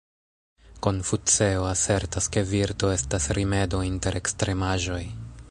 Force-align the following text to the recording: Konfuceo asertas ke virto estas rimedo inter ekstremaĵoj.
Konfuceo 0.85 1.67
asertas 1.73 2.31
ke 2.37 2.43
virto 2.55 2.91
estas 2.95 3.29
rimedo 3.41 3.83
inter 3.93 4.19
ekstremaĵoj. 4.23 5.01